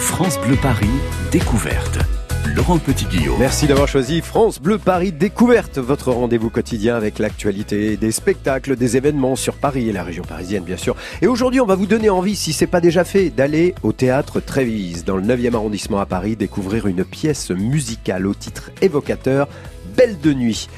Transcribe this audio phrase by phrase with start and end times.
[0.00, 0.88] France Bleu Paris,
[1.30, 1.98] découverte.
[2.56, 3.38] Laurent Petit-Guillaume.
[3.38, 8.96] Merci d'avoir choisi France Bleu Paris Découverte, votre rendez-vous quotidien avec l'actualité des spectacles, des
[8.96, 10.96] événements sur Paris et la région parisienne bien sûr.
[11.20, 14.40] Et aujourd'hui, on va vous donner envie, si c'est pas déjà fait, d'aller au théâtre
[14.40, 19.48] Trévise, dans le 9e arrondissement à Paris, découvrir une pièce musicale au titre évocateur,
[19.94, 20.68] Belle de nuit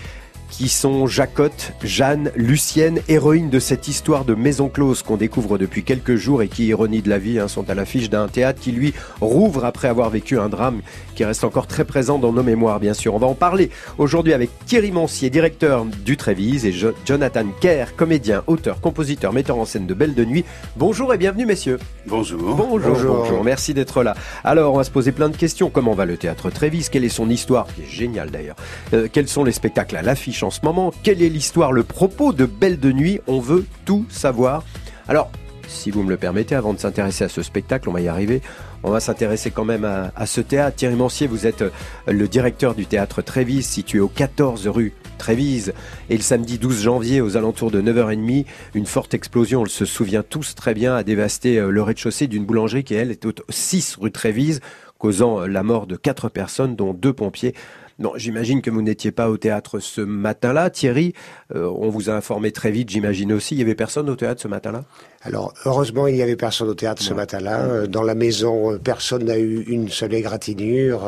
[0.53, 5.83] qui sont Jacotte, Jeanne, Lucienne, héroïnes de cette histoire de maison close qu'on découvre depuis
[5.83, 8.71] quelques jours et qui, ironie de la vie, hein, sont à l'affiche d'un théâtre qui,
[8.71, 8.93] lui,
[9.23, 10.83] rouvre après avoir vécu un drame
[11.15, 13.15] qui reste encore très présent dans nos mémoires, bien sûr.
[13.15, 16.75] On va en parler aujourd'hui avec Thierry Moncier, directeur du Trévise, et
[17.07, 20.45] Jonathan Kerr, comédien, auteur, compositeur, metteur en scène de Belle de Nuit.
[20.77, 21.79] Bonjour et bienvenue, messieurs.
[22.07, 22.55] Bonjour.
[22.57, 23.43] Bonjour, bonjour.
[23.43, 24.15] Merci d'être là.
[24.45, 25.71] Alors, on va se poser plein de questions.
[25.71, 26.91] Comment va le théâtre Trévise?
[26.91, 27.67] Quelle est son histoire?
[27.75, 28.57] Qui est géniale d'ailleurs.
[28.93, 32.33] Euh, quels sont les spectacles à l'affiche en ce moment Quelle est l'histoire, le propos
[32.33, 33.21] de Belle de Nuit?
[33.27, 34.65] On veut tout savoir.
[35.09, 35.31] Alors,
[35.69, 38.43] si vous me le permettez, avant de s'intéresser à ce spectacle, on va y arriver,
[38.83, 40.77] on va s'intéresser quand même à, ce théâtre.
[40.77, 41.71] Thierry Mancier, vous êtes euh,
[42.07, 45.73] le directeur du théâtre Trévise, situé au 14 rue Trévise.
[46.11, 48.45] Et le samedi 12 janvier, aux alentours de 9h30,
[48.75, 52.45] une forte explosion, on se souvient tous très bien, a dévasté euh, le rez-de-chaussée d'une
[52.45, 54.61] boulangerie qui, elle, est au 6 rue Trévise,
[54.99, 57.55] causant euh, la mort de quatre personnes, dont deux pompiers.
[57.99, 60.71] Non, j'imagine que vous n'étiez pas au théâtre ce matin-là.
[60.71, 61.13] Thierry,
[61.55, 63.55] euh, on vous a informé très vite, j'imagine aussi.
[63.55, 64.85] Il y avait personne au théâtre ce matin-là?
[65.25, 67.61] Alors, heureusement, il n'y avait personne au théâtre ce matin-là.
[67.61, 71.03] Euh, dans la maison, euh, personne n'a eu une seule égratignure,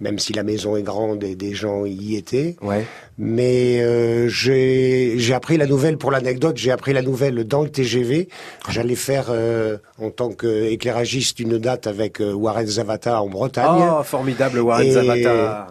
[0.00, 2.56] même si la maison est grande et des gens y étaient.
[2.60, 2.84] Ouais.
[3.18, 8.28] Mais j'ai appris la nouvelle, pour l'anecdote, j'ai appris la nouvelle dans le TGV.
[8.68, 9.32] J'allais faire,
[9.98, 13.88] en tant qu'éclairagiste, une date avec Warren Zavata en Bretagne.
[13.98, 15.68] Oh, formidable Warren Zavata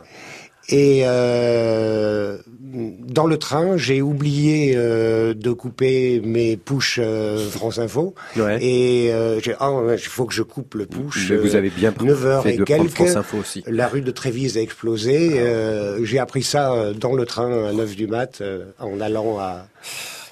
[0.70, 2.38] et euh,
[2.72, 8.16] dans le train, j'ai oublié euh, de couper mes push euh, France Info.
[8.38, 8.64] Ouais.
[8.64, 11.32] Et euh, ah, il faut que je coupe le push.
[11.32, 12.92] Mais vous avez bien 9 heures et quelques.
[12.92, 13.64] France Info aussi.
[13.67, 15.39] La rue de Trévise a explosé.
[15.39, 15.98] Ah.
[16.04, 18.42] j'ai appris ça dans le train à 9 du mat
[18.80, 19.67] en allant à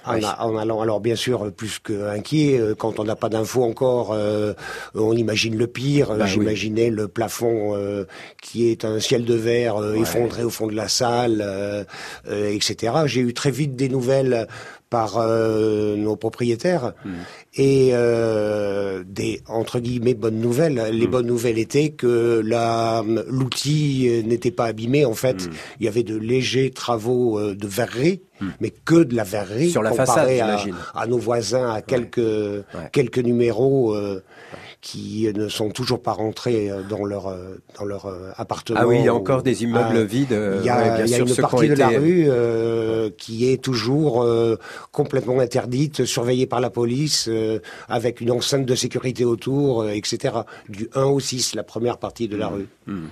[0.10, 4.54] en, allant alors bien sûr plus qu'inquiet euh, quand on n'a pas d'infos encore euh,
[4.96, 6.16] on imagine le pire.
[6.16, 8.06] Bah j'imaginais le plafond euh,
[8.42, 11.46] qui est un ciel de verre effondré au fond de la salle
[12.30, 14.48] etc j'ai eu très vite des nouvelles
[14.90, 17.12] par euh, nos propriétaires hmm.
[17.56, 20.90] et euh, des entre guillemets bonnes nouvelles.
[20.92, 21.12] Les hmm.
[21.12, 22.42] bonnes nouvelles étaient que
[23.28, 25.06] l'outil n'était pas abîmé.
[25.06, 25.52] En fait, hmm.
[25.80, 28.22] il y avait de légers travaux euh, de verrerie,
[28.62, 30.64] mais que de la verrerie sur la façade, à,
[30.96, 32.22] à, nos voisins, à quelques
[32.92, 33.94] quelques numéros
[34.82, 38.80] qui ne sont toujours pas rentrés euh, dans leur euh, dans leur euh, appartement.
[38.82, 40.40] Ah oui, il y a encore des immeubles ah, vides.
[40.60, 44.26] Il y a, y a une partie de la rue euh, qui est toujours
[44.92, 47.30] complètement interdite, surveillée par la police,
[47.88, 50.40] avec une enceinte de sécurité autour, etc.
[50.68, 52.54] Du 1 au 6, la première partie de la mmh.
[52.54, 52.68] rue.
[52.88, 53.08] Mmh.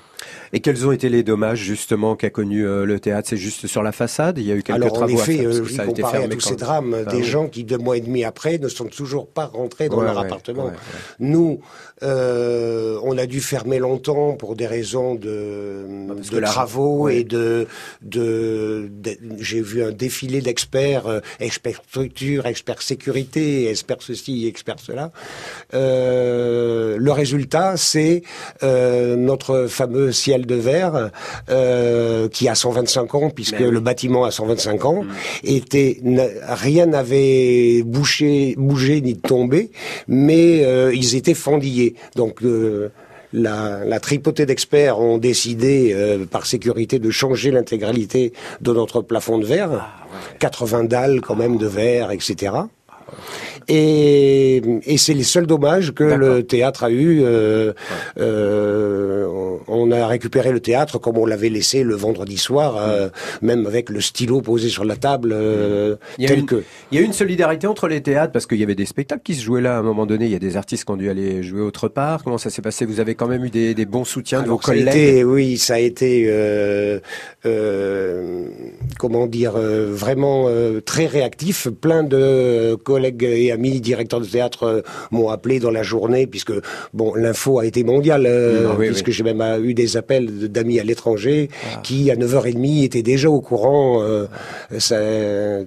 [0.54, 3.30] Et quels ont été les dommages justement qu'a connu le théâtre?
[3.30, 4.38] C'est juste sur la façade?
[4.38, 6.26] Il y a eu quelques Alors, travaux en effet, à faire, ça a été fermé
[6.26, 9.28] à tous ces drames, des gens qui deux mois et demi après ne sont toujours
[9.28, 10.72] pas rentrés dans leur appartement.
[11.20, 11.60] Nous,
[12.04, 15.86] euh, on a dû fermer longtemps pour des raisons de,
[16.32, 17.68] de travaux et de,
[18.02, 18.90] de,
[19.40, 25.12] j'ai vu un défilé d'experts, euh, experts structure, experts sécurité, experts ceci, experts cela.
[25.74, 28.22] Euh, le résultat, c'est
[28.62, 31.12] notre fameux ciel de verre
[32.32, 35.08] qui a 125 ans, puisque ben le bâtiment a 125 ans, mm.
[35.44, 36.02] était
[36.48, 39.72] rien n'avait bougé, bougé ni tombé,
[40.08, 41.96] mais ils étaient fendillés.
[42.16, 42.90] Donc euh,
[43.34, 49.46] la, tripotée d'experts ont décidé, euh, par sécurité, de changer l'intégralité de notre plafond de
[49.46, 49.88] verre.
[50.40, 52.54] 80 ah, dalles quand même de verre, etc.
[53.68, 57.22] Et, et c'est les seuls dommages que le théâtre a eu.
[57.24, 57.74] Euh,
[58.18, 59.26] euh,
[59.68, 63.10] on a récupéré le théâtre comme on l'avait laissé le vendredi soir, euh,
[63.42, 66.64] même avec le stylo posé sur la table, euh, tel que.
[66.92, 69.36] Il y a une solidarité entre les théâtres parce qu'il y avait des spectacles qui
[69.36, 70.26] se jouaient là à un moment donné.
[70.26, 72.24] Il y a des artistes qui ont dû aller jouer autre part.
[72.24, 72.86] Comment ça s'est passé?
[72.86, 75.26] Vous avez quand même eu des, des bons soutiens de vos collègues?
[75.26, 77.00] oui, ça a été euh,
[78.98, 80.48] comment dire vraiment
[80.86, 81.68] très réactif.
[81.70, 86.54] Plein de collègues et amis directeurs de théâtre m'ont appelé dans la journée puisque
[86.94, 88.30] bon l'info a été mondiale
[88.78, 91.80] puisque j'ai même eu des appels d'amis à l'étranger ah.
[91.84, 94.28] qui, à 9h30, étaient déjà au courant euh,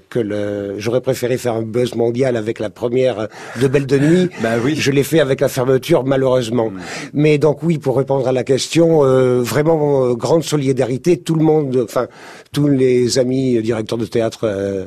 [0.08, 0.74] que le...
[0.78, 3.28] j'aurais préféré faire un buzz mondial avec la première
[3.60, 4.28] de Belle de Nuit.
[4.42, 4.74] bah oui.
[4.76, 6.70] Je l'ai fait avec la fermeture, malheureusement.
[6.70, 6.80] Mm.
[7.14, 11.18] Mais donc oui, pour répondre à la question, euh, vraiment euh, grande solidarité.
[11.18, 12.08] Tout le monde, enfin
[12.52, 14.86] tous les amis directeurs de théâtre euh,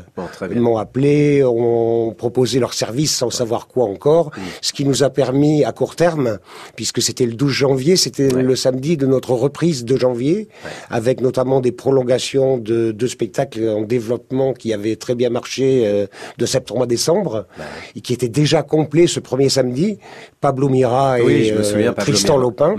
[0.55, 4.41] m'ont appelé, ont proposé leur service sans savoir quoi encore, mm.
[4.61, 6.39] ce qui nous a permis à court terme,
[6.75, 10.47] puisque c'était le 12 janvier, c'était le samedi de notre reprise de janvier,
[10.89, 16.07] avec notamment des prolongations de, de, spectacles en développement qui avaient très bien marché euh,
[16.37, 17.47] de septembre à décembre,
[17.95, 19.97] et qui étaient déjà complets ce premier samedi.
[20.41, 22.75] Pablo Mira et euh, Tristan Lopin,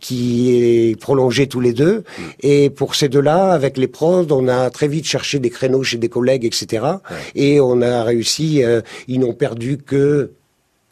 [0.00, 1.98] qui est prolongé tous les deux.
[1.98, 2.22] Mm.
[2.40, 5.98] Et pour ces deux-là, avec les prods, on a très vite cherché des créneaux chez
[5.98, 6.86] des collègues, etc.
[7.34, 8.62] Et on a réussi.
[8.62, 10.32] Euh, ils n'ont perdu que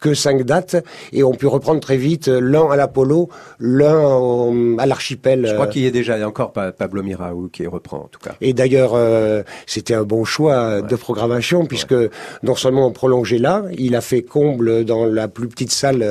[0.03, 0.75] que cinq dates
[1.13, 5.45] et on peut reprendre très vite euh, l'un à l'Apollo, l'un à l'archipel.
[5.47, 5.69] Je crois euh.
[5.69, 8.35] qu'il y est déjà, il y a encore Pablo Miraou qui reprend en tout cas.
[8.41, 11.95] Et d'ailleurs, euh, c'était un bon choix de programmation puisque
[12.43, 16.05] non seulement on prolongeait là, il a fait comble dans la plus petite salle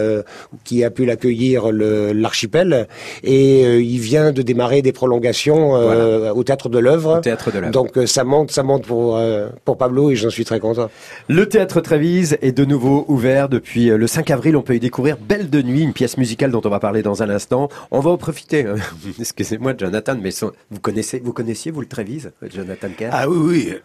[0.64, 2.88] qui a pu l'accueillir l'archipel
[3.22, 7.20] et il vient de démarrer des prolongations au théâtre de l'œuvre.
[7.70, 9.20] Donc ça monte, ça monte pour
[9.66, 10.88] pour Pablo et j'en suis très content.
[11.28, 14.80] Le théâtre Trévise est de nouveau ouvert depuis euh, le 5 avril, on peut y
[14.80, 17.68] découvrir Belle de Nuit, une pièce musicale dont on va parler dans un instant.
[17.90, 18.66] On va en profiter.
[18.66, 18.76] Hein.
[19.18, 20.30] Excusez-moi, Jonathan, mais
[20.70, 23.10] vous connaissez, vous connaissiez vous le Trévise, Jonathan Kerr?
[23.12, 23.38] Ah oui,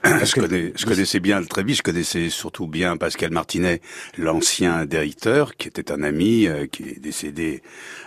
[0.04, 0.24] oui.
[0.24, 1.78] je, connaissais bien le Trévise.
[1.78, 3.82] Je connaissais surtout bien Pascal Martinet,
[4.18, 7.62] l'ancien directeur, qui était un ami, euh, qui est décédé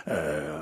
[0.07, 0.57] euh,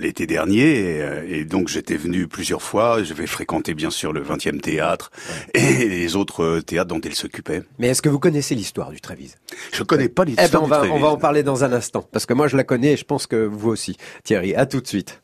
[0.00, 3.02] l'été dernier, et, donc j'étais venu plusieurs fois.
[3.02, 5.10] Je vais fréquenter bien sûr le 20e théâtre
[5.54, 7.62] et les autres théâtres dont il s'occupait.
[7.78, 9.36] Mais est-ce que vous connaissez l'histoire du Trévise?
[9.72, 10.48] Je connais pas l'histoire.
[10.48, 12.92] Eh ben, on va, en parler dans un instant, parce que moi je la connais
[12.92, 13.96] et je pense que vous aussi.
[14.24, 15.20] Thierry, à tout de suite.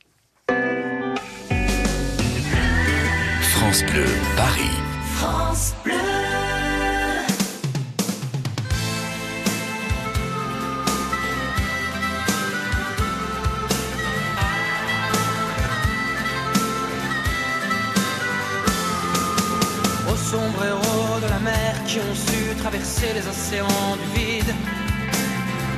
[3.40, 4.04] France Bleu,
[4.36, 4.76] Paris.
[5.14, 5.92] France Bleu.
[20.10, 24.54] Aux sombres héros de la mer qui ont su traverser les océans du vide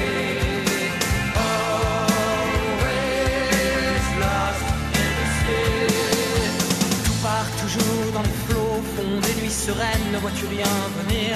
[1.51, 2.87] Always
[4.25, 4.67] lost
[5.01, 5.91] in the sea.
[7.05, 11.33] Tout part toujours dans les flots, fond des nuits sereines, ne vois-tu rien venir?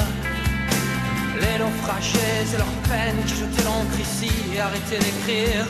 [1.40, 5.66] Les naufragés et leurs peines qui jetaient l'encre ici et arrêtaient d'écrire.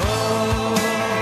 [0.00, 1.21] Oh.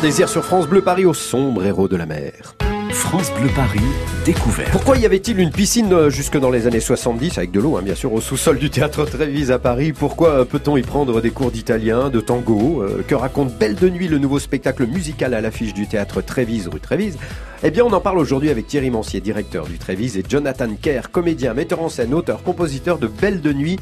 [0.00, 2.54] Désir sur France Bleu Paris au sombre héros de la mer.
[2.90, 3.80] France Bleu Paris,
[4.24, 4.70] découvert.
[4.70, 7.82] Pourquoi y avait-il une piscine euh, jusque dans les années 70, avec de l'eau, hein,
[7.82, 9.92] bien sûr, au sous-sol du théâtre Trévise à Paris?
[9.92, 13.88] Pourquoi euh, peut-on y prendre des cours d'italien, de tango euh, Que raconte Belle de
[13.88, 17.18] Nuit, le nouveau spectacle musical à l'affiche du théâtre Trévise, rue Trévise?
[17.64, 21.10] Eh bien, on en parle aujourd'hui avec Thierry Mancier, directeur du Trévise, et Jonathan Kerr,
[21.10, 23.78] comédien, metteur en scène, auteur, compositeur de Belle de Nuit.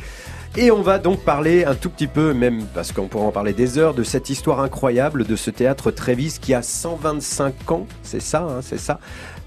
[0.58, 3.52] Et on va donc parler un tout petit peu, même parce qu'on pourra en parler
[3.52, 8.22] des heures, de cette histoire incroyable de ce théâtre Trévis qui a 125 ans, c'est
[8.22, 8.98] ça, hein, c'est ça.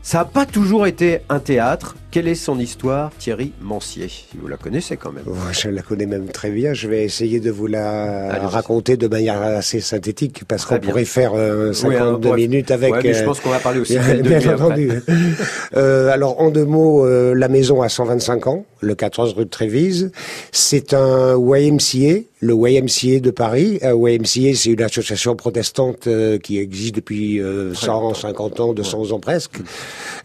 [0.04, 4.58] Ça n'a pas toujours été un théâtre, quelle est son histoire, Thierry Mancier Vous la
[4.58, 5.24] connaissez quand même.
[5.52, 6.74] je la connais même très bien.
[6.74, 11.34] Je vais essayer de vous la raconter de manière assez synthétique parce qu'on pourrait faire
[11.34, 12.94] 52 euh, minutes avec.
[13.02, 13.96] je euh, pense qu'on va parler aussi.
[13.96, 14.92] de bien entendu.
[15.78, 19.50] euh, alors en deux mots, euh, la maison a 125 ans, le 14 rue de
[19.50, 20.12] Trévise.
[20.52, 23.80] C'est un YMCA, le YMCA de Paris.
[23.84, 26.08] Un YMCA, c'est une association protestante
[26.42, 27.40] qui existe depuis
[27.74, 29.60] 150 ans, 200 ans presque.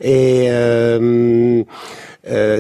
[0.01, 1.63] Et euh,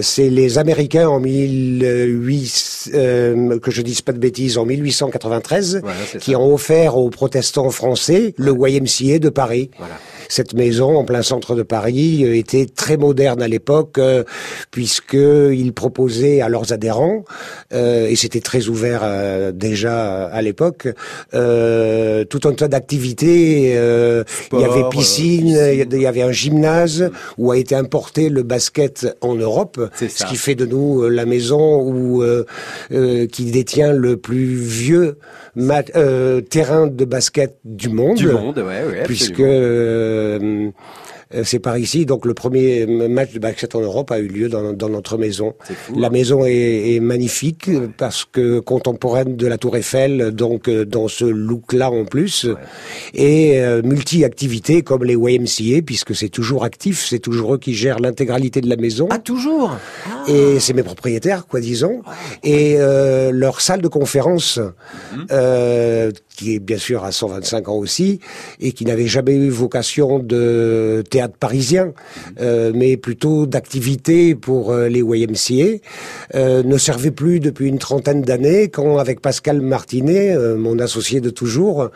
[0.02, 5.83] c'est les Américains en 1800, euh, que je dise pas de bêtises, en 1893,
[6.21, 9.71] qui ont offert aux protestants français le YMCA de Paris.
[9.78, 9.94] Voilà
[10.28, 14.25] cette maison en plein centre de Paris euh, était très moderne à l'époque euh,
[14.71, 17.25] puisqu'ils proposaient à leurs adhérents
[17.73, 19.02] euh, et c'était très ouvert
[19.52, 20.88] déjà à l'époque
[21.33, 23.73] tout un tas d'activités.
[23.73, 29.07] il y avait piscine, il y avait un gymnase où a été importé le basket
[29.21, 32.25] en Europe, ce qui fait de nous la maison où
[32.90, 35.19] qui détient le plus vieux
[36.42, 38.16] terrain de basket du monde.
[38.16, 40.70] Du monde, ouais, ouais, puisque euh, euh,
[41.43, 42.07] c'est par ici.
[42.07, 45.55] Donc le premier match de basket en Europe a eu lieu dans, dans notre maison.
[45.97, 51.09] La maison est, est magnifique parce que contemporaine de la Tour Eiffel, donc euh, dans
[51.09, 52.47] ce look-là en plus,
[53.14, 58.00] et euh, multi-activités comme les YMCA puisque c'est toujours actif, c'est toujours eux qui gèrent
[58.00, 59.09] l'intégralité de la maison.
[59.11, 59.76] Ah toujours?
[60.07, 60.25] Ah.
[60.29, 62.03] Et c'est mes propriétaires, quoi disons.
[62.43, 65.26] Et euh, leur salle de conférence, mhm.
[65.31, 68.21] euh, qui est bien sûr à 125 ans aussi,
[68.61, 71.93] et qui n'avait jamais eu vocation de théâtre parisien,
[72.40, 75.81] euh, mais plutôt d'activité pour euh, les YMCA,
[76.35, 81.21] euh, ne servait plus depuis une trentaine d'années quand avec Pascal Martinet, euh, mon associé
[81.21, 81.88] de toujours, euh,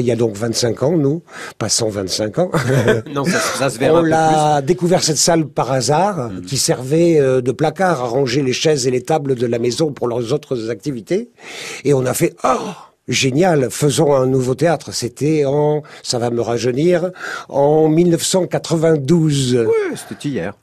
[0.00, 1.22] il y a donc 25 ans, nous,
[1.58, 2.50] pas 125 ans,
[3.14, 6.42] non, ça, ça se verra on l'a découvert cette salle par hasard, mm.
[6.42, 10.08] qui servait de placard à ranger les chaises et les tables de la maison pour
[10.08, 11.30] leurs autres activités,
[11.84, 12.48] et on a fait «Oh!»
[13.08, 14.92] Génial, faisons un nouveau théâtre.
[14.92, 17.10] C'était en, ça va me rajeunir,
[17.48, 19.66] en 1992.
[19.66, 20.54] Oui, c'était hier.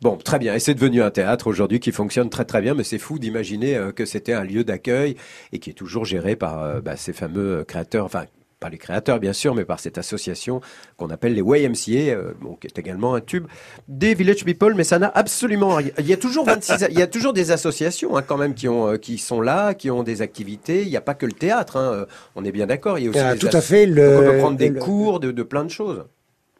[0.00, 0.54] Bon, très bien.
[0.54, 3.76] Et c'est devenu un théâtre aujourd'hui qui fonctionne très très bien, mais c'est fou d'imaginer
[3.76, 5.16] euh, que c'était un lieu d'accueil
[5.52, 8.24] et qui est toujours géré par euh, bah, ces fameux créateurs, enfin
[8.60, 10.60] pas les créateurs bien sûr, mais par cette association
[10.96, 13.46] qu'on appelle les YMCA, euh, qui est également un tube
[13.88, 15.90] des Village People, mais ça n'a absolument rien.
[15.98, 18.68] Il y a toujours 26, il y a toujours des associations hein, quand même qui
[18.68, 20.82] ont, euh, qui sont là, qui ont des activités.
[20.82, 22.98] Il n'y a pas que le théâtre, hein, euh, on est bien d'accord.
[22.98, 23.86] Il y a aussi ah, tout à fait.
[23.86, 26.04] Le, on peut prendre des cours de, de plein de choses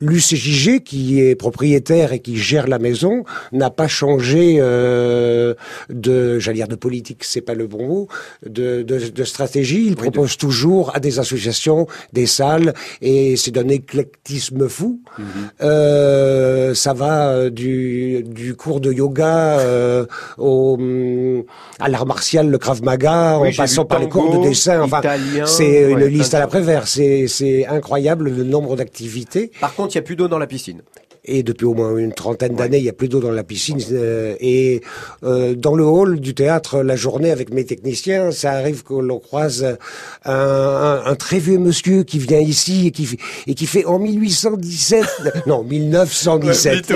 [0.00, 5.54] l'UCJG, qui est propriétaire et qui gère la maison, n'a pas changé euh,
[5.88, 8.08] de, j'allais dire de politique, c'est pas le bon mot,
[8.44, 9.86] de, de, de stratégie.
[9.86, 15.00] Il propose toujours à des associations des salles et c'est d'un éclectisme fou.
[15.18, 15.24] Mhm.
[15.62, 20.04] euh, ça va euh, du, du cours de yoga euh,
[20.36, 21.44] au, mm,
[21.80, 24.82] à l'art martial, le Krav Maga, en passant par les cours de dessin.
[24.82, 25.00] Enfin,
[25.46, 26.86] c'est une liste à la prévère.
[26.86, 29.50] C'est incroyable le nombre d'activités.
[29.60, 30.82] Par contre, il n'y a plus d'eau dans la piscine
[31.26, 33.78] et depuis au moins une trentaine d'années, il n'y a plus d'eau dans la piscine.
[33.92, 34.80] Euh, et
[35.24, 39.18] euh, dans le hall du théâtre, la journée avec mes techniciens, ça arrive que l'on
[39.18, 39.76] croise
[40.24, 45.04] un, un, très vieux monsieur qui vient ici et qui, et qui fait en 1817,
[45.46, 46.94] non 1917,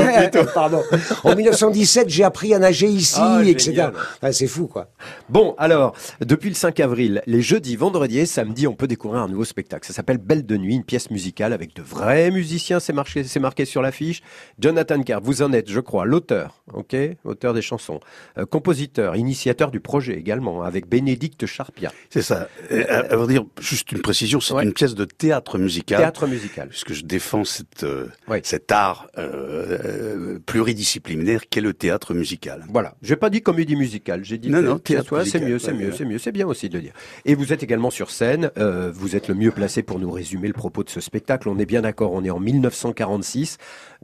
[0.55, 0.83] pardon,
[1.25, 3.89] en 1917, j'ai appris à nager ici, ah, etc.
[4.33, 4.89] c'est fou, quoi.
[5.29, 5.95] Bon, alors,
[6.25, 9.87] depuis le 5 avril, les jeudis, vendredis et samedis, on peut découvrir un nouveau spectacle.
[9.87, 12.81] Ça s'appelle Belle de nuit, une pièce musicale avec de vrais musiciens.
[12.81, 14.20] C'est marqué, c'est marqué sur l'affiche.
[14.59, 18.01] Jonathan Carr, vous en êtes, je crois, l'auteur, ok, auteur des chansons,
[18.39, 21.93] euh, compositeur, initiateur du projet également, avec Bénédicte Charpia.
[22.11, 22.49] C'est ça.
[22.71, 25.99] à, vrai dire, juste une précision, c'est une pièce de théâtre musical.
[25.99, 26.69] Théâtre musical.
[26.69, 28.09] Puisque je défends cette, euh,
[28.43, 32.65] cet art euh, pluridisciplinaire qu'est le théâtre musical.
[32.69, 32.95] Voilà.
[33.03, 36.05] J'ai pas dit comédie musicale, j'ai dit non, non, théâtre C'est mieux, c'est mieux, c'est
[36.05, 36.93] mieux, c'est bien aussi de le dire.
[37.25, 38.51] Et vous êtes également sur scène.
[38.93, 41.49] vous êtes le mieux placé pour nous résumer le propos de ce spectacle.
[41.49, 42.13] On est bien d'accord.
[42.13, 43.59] On est en 1946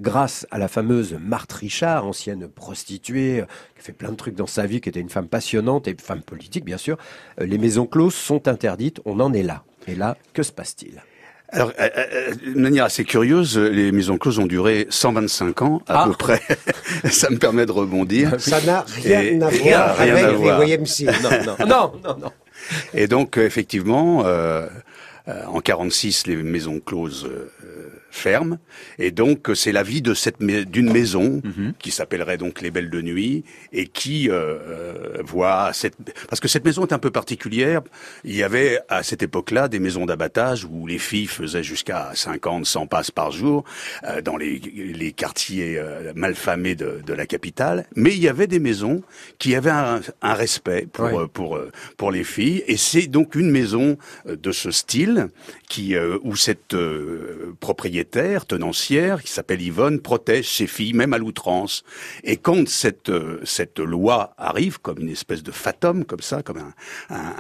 [0.07, 3.45] grâce à la fameuse Marthe Richard, ancienne prostituée, euh,
[3.77, 6.23] qui fait plein de trucs dans sa vie, qui était une femme passionnante et femme
[6.23, 6.97] politique bien sûr,
[7.41, 9.65] euh, les maisons closes sont interdites, on en est là.
[9.89, 11.03] Et là, que se passe-t-il?
[11.51, 16.03] Alors, euh, euh, de manière assez curieuse, les maisons closes ont duré 125 ans à
[16.03, 16.07] Ah.
[16.09, 16.41] peu près.
[17.11, 18.41] Ça me permet de rebondir.
[18.41, 20.31] Ça n'a rien Et- à rien- voir rien avec à
[20.67, 21.05] les.
[21.23, 22.33] Non, non, non, non, non.
[22.95, 24.67] Et donc, effectivement, euh,
[25.29, 27.29] euh, en 46, les maisons closes
[28.11, 28.59] ferment.
[28.99, 31.43] Et donc, euh, c'est la vie de cette d'une maison
[31.79, 35.95] qui s'appellerait donc les Belles de Nuit et qui euh, euh, voit cette
[36.29, 37.83] parce que cette maison est un peu particulière.
[38.25, 42.67] Il y avait à cette époque-là des maisons d'abattage où les filles faisaient jusqu'à 50,
[42.67, 43.65] 100 passes par jour
[44.05, 47.87] euh, dans les, les quartiers euh, malfamés de, de la capitale.
[47.97, 49.03] Mais il y avait des maisons
[49.39, 51.15] qui avaient un, un respect pour Ouais.
[51.17, 51.59] euh, pour
[51.97, 53.97] pour les filles et c'est donc une maison
[54.27, 55.29] de ce style
[55.69, 61.19] qui euh, où cette euh, propriétaire tenancière qui s'appelle Yvonne protège ses filles même à
[61.19, 61.83] l'outrance.
[62.25, 66.59] Et quand cette euh, cette loi arrive comme une espèce de fatum comme ça comme
[66.59, 66.73] un
[67.11, 67.35] un,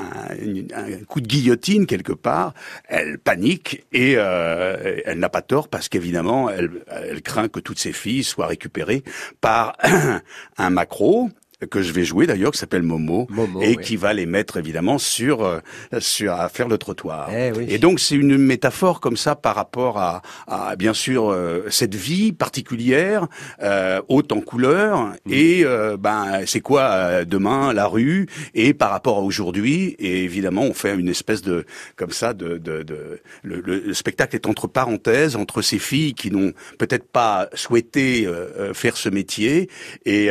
[0.74, 2.52] un- un coup de guillotine quelque part
[2.88, 7.78] elle panique et euh, elle n'a pas tort parce qu'évidemment elle elle craint que toutes
[7.78, 9.02] ses filles soient récupérées
[9.40, 9.76] par
[10.58, 11.30] un macro
[11.70, 13.78] que je vais jouer d'ailleurs qui s'appelle Momo, Momo, et oui.
[13.82, 15.60] qui va les mettre évidemment sur euh,
[16.00, 17.30] sur à faire le trottoir.
[17.34, 17.66] Eh oui.
[17.70, 21.94] Et donc c'est une métaphore comme ça par rapport à, à bien sûr euh, cette
[21.94, 23.26] vie particulière
[23.62, 25.32] euh, haute en couleur Mm.
[25.32, 30.24] et euh, ben c'est quoi euh, demain la rue et par rapport à aujourd'hui et
[30.24, 31.64] évidemment on fait une espèce de
[31.96, 36.14] comme ça de, de, de le, le- le spectacle est entre parenthèses entre ces filles
[36.14, 39.68] qui n'ont peut-être pas souhaité euh, euh, faire ce métier
[40.04, 40.28] et,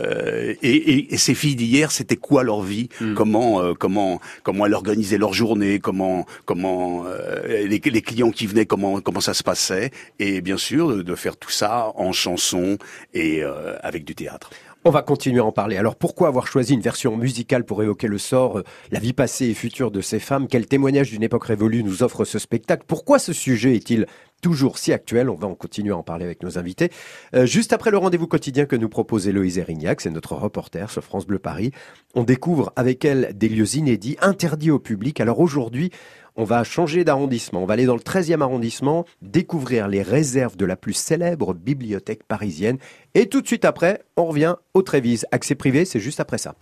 [0.00, 4.66] euh, et, et, et ces filles d'hier c'était quoi leur vie comment euh, comment comment
[4.66, 9.34] elles organisaient leur journée comment comment euh, les, les clients qui venaient comment comment ça
[9.34, 12.78] se passait et bien sûr de, de faire tout ça en chanson
[13.14, 13.42] et
[13.82, 14.50] avec du théâtre.
[14.84, 15.76] On va continuer à en parler.
[15.76, 19.54] Alors pourquoi avoir choisi une version musicale pour évoquer le sort, la vie passée et
[19.54, 20.48] future de ces femmes?
[20.48, 22.84] Quel témoignage d'une époque révolue nous offre ce spectacle?
[22.86, 24.06] Pourquoi ce sujet est-il
[24.40, 26.90] toujours si actuel On va en continuer à en parler avec nos invités.
[27.34, 31.02] Euh, juste après le rendez-vous quotidien que nous propose Héloïse Erignac, c'est notre reporter sur
[31.02, 31.72] France Bleu Paris,
[32.14, 35.20] on découvre avec elle des lieux inédits, interdits au public.
[35.20, 35.90] Alors aujourd'hui,
[36.36, 37.62] on va changer d'arrondissement.
[37.62, 42.24] On va aller dans le 13e arrondissement, découvrir les réserves de la plus célèbre bibliothèque
[42.24, 42.78] parisienne.
[43.14, 45.26] Et tout de suite après, on revient au Trévise.
[45.32, 46.54] Accès privé, c'est juste après ça.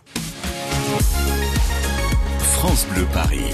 [2.39, 3.53] France Bleu Paris.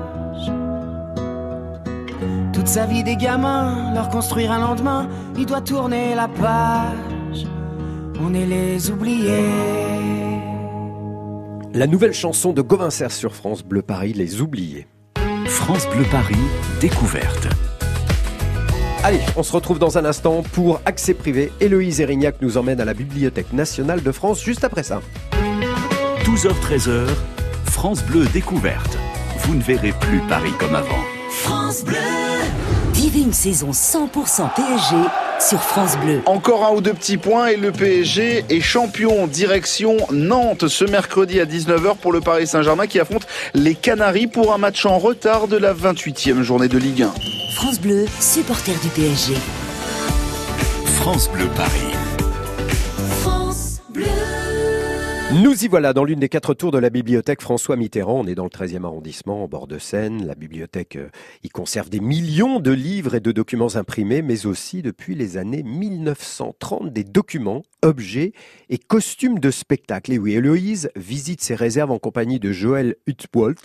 [2.71, 7.45] Sa vie des gamins, leur construire un lendemain, il doit tourner la page.
[8.21, 9.43] On est les oubliés.
[11.73, 14.87] La nouvelle chanson de Gauvin Serre sur France Bleu Paris, Les Oubliés.
[15.47, 16.39] France Bleu Paris,
[16.79, 17.49] découverte.
[19.03, 21.51] Allez, on se retrouve dans un instant pour Accès Privé.
[21.59, 25.01] Héloïse Erignac nous emmène à la Bibliothèque nationale de France juste après ça.
[26.23, 27.07] 12h-13h,
[27.65, 28.97] France Bleu découverte.
[29.39, 31.03] Vous ne verrez plus Paris comme avant.
[31.31, 32.20] France Bleu.
[33.11, 34.95] Vivez une saison 100% PSG
[35.39, 36.21] sur France Bleu.
[36.25, 41.39] Encore un ou deux petits points et le PSG est champion direction Nantes ce mercredi
[41.41, 45.47] à 19h pour le Paris Saint-Germain qui affronte les Canaries pour un match en retard
[45.47, 47.13] de la 28e journée de Ligue 1.
[47.55, 49.33] France Bleu, supporter du PSG.
[50.85, 52.00] France Bleu Paris.
[55.33, 58.19] Nous y voilà dans l'une des quatre tours de la bibliothèque François Mitterrand.
[58.19, 60.27] On est dans le 13e arrondissement, en bord de Seine.
[60.27, 61.07] La bibliothèque euh,
[61.41, 65.63] y conserve des millions de livres et de documents imprimés, mais aussi depuis les années
[65.63, 68.33] 1930 des documents, objets
[68.69, 70.11] et costumes de spectacle.
[70.11, 73.57] Et oui, Héloïse visite ses réserves en compagnie de Joël Hutwald,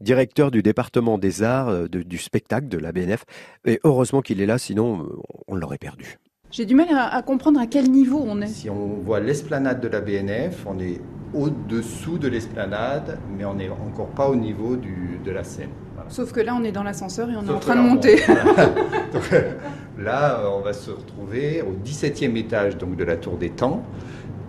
[0.00, 3.26] directeur du département des arts euh, du spectacle de la BNF.
[3.66, 5.08] Et heureusement qu'il est là, sinon euh,
[5.46, 6.18] on l'aurait perdu.
[6.56, 8.46] J'ai du mal à, à comprendre à quel niveau on est.
[8.46, 11.02] Si on voit l'esplanade de la BNF, on est
[11.34, 15.68] au-dessous de l'esplanade, mais on n'est encore pas au niveau du- de la Seine.
[15.96, 16.08] Voilà.
[16.08, 18.16] Sauf que là, on est dans l'ascenseur et on est en train de on- monter.
[19.12, 19.52] Donc, euh,
[19.98, 23.82] là, on va se retrouver au 17e étage donc, de la Tour des Temps,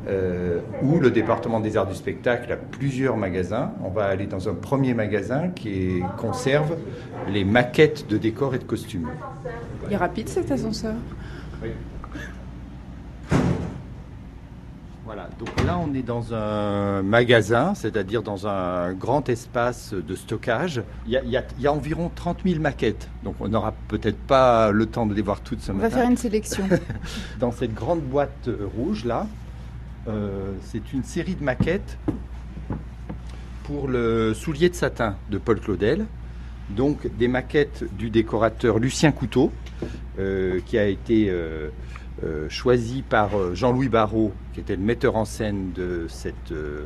[0.08, 3.74] euh, où le département des arts du spectacle a plusieurs magasins.
[3.84, 6.78] On va aller dans un premier magasin qui conserve
[7.28, 9.10] les maquettes de décors et de costumes.
[9.88, 10.93] Il est rapide cet ascenseur?
[15.39, 20.82] Donc là on est dans un magasin, c'est-à-dire dans un grand espace de stockage.
[21.06, 23.47] Il y a, il y a- il y a environ 30 000 maquettes, donc on
[23.47, 25.97] n'aura peut-être pas le temps de les voir toutes ce On va matin.
[25.97, 26.67] faire une sélection.
[27.39, 29.28] Dans cette grande boîte rouge là,
[30.08, 31.97] euh, c'est une série de maquettes
[33.63, 36.06] pour le soulier de satin de Paul Claudel.
[36.69, 39.52] Donc des maquettes du décorateur Lucien Couteau,
[40.19, 41.69] euh, qui a été euh,
[42.23, 46.84] euh, choisi par euh, Jean-Louis Barrault, qui était le metteur en scène de cette, euh,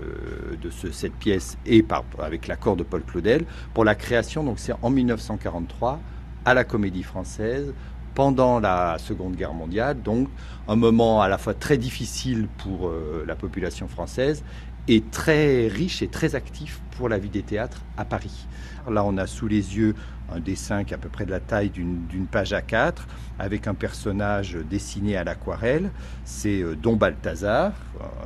[1.19, 1.85] pièce, et
[2.19, 4.43] avec l'accord de Paul Claudel, pour la création.
[4.43, 6.01] Donc c'est en 1943
[6.43, 7.73] à la Comédie Française
[8.13, 10.27] pendant la Seconde Guerre mondiale, donc
[10.67, 12.91] un moment à la fois très difficile pour
[13.25, 14.43] la population française
[14.89, 18.47] et très riche et très actif pour la vie des théâtres à Paris.
[18.89, 19.95] Là, on a sous les yeux
[20.33, 23.07] un dessin qui est à peu près de la taille d'une page à 4
[23.39, 25.91] avec un personnage dessiné à l'aquarelle.
[26.25, 27.73] C'est euh, Don Balthazar,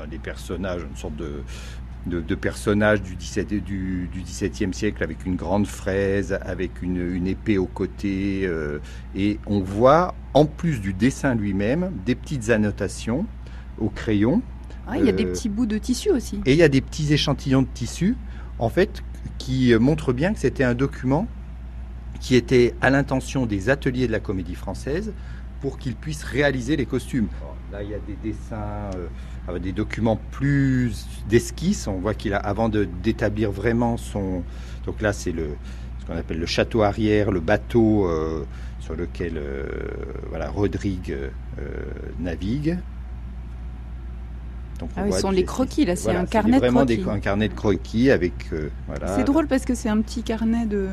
[0.04, 1.44] un des personnages, une sorte de,
[2.06, 6.98] de, de personnage du, 17, du, du XVIIe siècle avec une grande fraise, avec une,
[7.16, 8.42] une épée au côté.
[8.46, 8.80] euh,
[9.16, 13.26] et on voit, en plus du dessin lui-même, des petites annotations
[13.78, 14.42] au crayon.
[14.88, 16.40] Ah, il y a des Euh, petits bouts de tissu aussi.
[16.46, 18.16] Et il y a des petits échantillons de tissu,
[18.60, 19.04] en fait,
[19.40, 21.28] qui montrent bien que c'était un document
[22.26, 25.14] qui était à l'intention des ateliers de la Comédie Française
[25.62, 27.28] pour qu'ils puissent réaliser les costumes.
[27.72, 29.06] Là, il y a des dessins, euh,
[29.48, 31.86] avec des documents plus d'esquisse.
[31.88, 34.42] On voit qu'il a, avant de- d'établir vraiment son.
[34.88, 35.50] Donc là, c'est le
[36.00, 38.44] ce qu'on appelle le château arrière, le bateau euh,
[38.80, 39.68] sur lequel euh,
[40.30, 41.12] voilà, Rodrigue
[41.60, 41.70] euh,
[42.20, 42.80] navigue.
[44.80, 46.54] Donc, on Ah oui, ce sont des les croquis, là, c'est Voilà, un c'est carnet
[46.54, 47.18] de vraiment des- croquis.
[47.18, 49.16] un carnet de croquis avec euh, voilà.
[49.16, 50.88] C'est drôle parce que c'est un petit carnet de,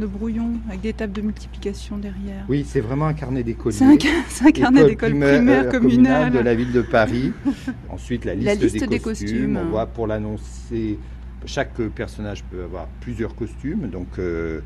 [0.00, 2.44] de brouillon avec des tables de multiplication derrière.
[2.48, 3.76] Oui, c'est vraiment un carnet d'écolier.
[4.28, 6.32] C'est un, carnet École d'école primaire- primaire, euh, communale.
[6.32, 7.32] de la ville de Paris.
[7.88, 9.28] Ensuite, la liste, La liste des, des costumes.
[9.28, 9.56] costumes.
[9.56, 10.98] On voit pour l'annoncer
[11.46, 13.88] chaque personnage peut avoir plusieurs costumes.
[13.88, 14.60] Donc, euh,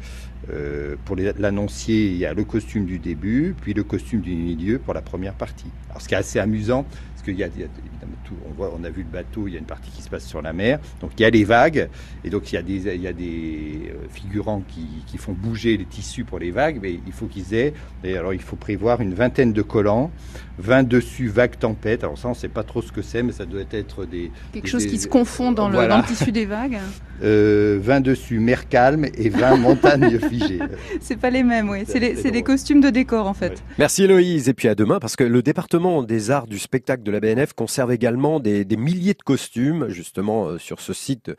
[0.50, 4.78] euh, pour l'annoncier, il y a le costume du début, puis le costume du milieu
[4.78, 5.70] pour la première partie.
[5.90, 6.84] Alors, ce qui est assez amusant,
[7.24, 8.34] qu'il y, a évidemment tout.
[8.48, 10.26] On, voit, on a vu le bateau, il y a une partie qui se passe
[10.26, 10.78] sur la mer.
[11.00, 11.88] Donc, il y a les vagues,
[12.24, 15.32] et donc il y a des, il y a des euh, figurants qui, qui, font
[15.32, 17.74] bouger les tissus pour les vagues, mais il faut qu'ils aient.
[18.02, 20.10] Et alors, il faut prévoir une vingtaine de collants,
[20.58, 22.04] 20 dessus vagues tempêtes.
[22.04, 24.30] Alors, ça, on ne sait pas trop ce que c'est, mais ça doit être des.
[24.52, 26.78] Quelque chose qui se confond dans, le, dans, le, tissu des vagues.
[27.22, 30.58] Euh, 20 dessus mer calme et 20 montagnes figées.
[31.00, 31.84] C'est pas les mêmes, oui.
[31.86, 33.62] C'est des costumes de décor, en fait.
[33.78, 34.48] Merci Héloïse.
[34.48, 37.52] Et puis à demain, parce que le département des arts du spectacle de la BNF
[37.52, 41.30] conserve également des, milliers de costumes, justement, euh, sur ce site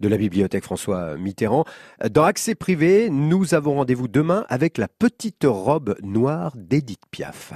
[0.00, 1.64] de la bibliothèque François Mitterrand.
[2.10, 7.54] Dans Accès Privé, nous avons rendez-vous demain avec la petite robe noire d'Edith Piaf.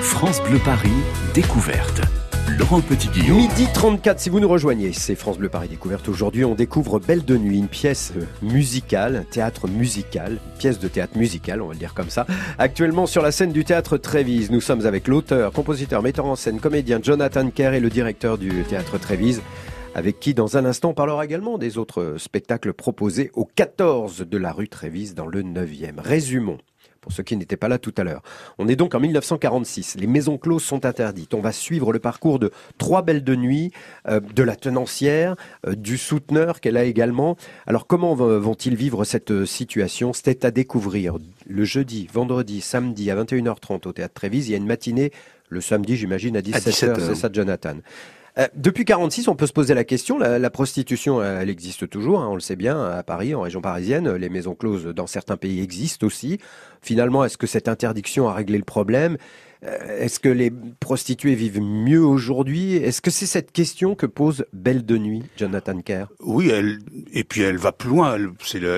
[0.00, 0.90] France Bleu Paris,
[1.34, 2.00] découverte.
[2.48, 3.36] Laurent Petit-Guillaume.
[3.36, 6.08] Midi 34, si vous nous rejoignez, c'est France Bleu Paris Découverte.
[6.08, 10.78] Aujourd'hui, on découvre Belle de Nuit, une pièce euh, musicale, un théâtre musical, une pièce
[10.78, 12.26] de théâtre musical, on va le dire comme ça.
[12.58, 16.60] Actuellement sur la scène du théâtre Trévise, nous sommes avec l'auteur, compositeur, metteur en scène,
[16.60, 19.40] comédien Jonathan Kerr et le directeur du théâtre Trévise
[19.94, 24.38] avec qui dans un instant on parlera également des autres spectacles proposés au 14 de
[24.38, 26.00] la rue Trévise dans le 9e.
[26.00, 26.58] Résumons
[27.02, 28.22] pour ceux qui n'étaient pas là tout à l'heure.
[28.58, 29.96] On est donc en 1946.
[29.98, 31.34] Les maisons closes sont interdites.
[31.34, 33.72] On va suivre le parcours de trois belles de nuit,
[34.08, 35.36] euh, de la tenancière,
[35.66, 37.36] euh, du souteneur qu'elle a également.
[37.66, 40.12] Alors comment vont-ils vivre cette euh, situation?
[40.12, 44.48] C'était à découvrir le jeudi, vendredi, samedi à 21h30 au Théâtre Trévise.
[44.48, 45.12] Il y a une matinée
[45.48, 46.98] le samedi, j'imagine, à 17h.
[46.98, 47.76] C'est ça, Jonathan.
[48.38, 50.18] Euh, depuis 46, on peut se poser la question.
[50.18, 52.20] La, prostitution, elle existe toujours.
[52.20, 54.10] Hein, on le sait bien à Paris, en région parisienne.
[54.14, 56.38] Les maisons closes dans certains pays existent aussi.
[56.80, 59.18] Finalement, est-ce que cette interdiction a réglé le problème?
[59.62, 62.74] Est-ce que les prostituées vivent mieux aujourd'hui?
[62.74, 66.06] Est-ce que c'est cette question que pose Belle de Nuit, Jonathan Kerr?
[66.18, 66.80] Oui, elle,
[67.12, 68.16] et puis elle va plus loin.
[68.16, 68.30] Elle,